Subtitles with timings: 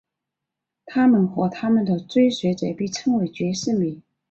[0.87, 4.01] 他们和他们的追随者被称为爵士迷。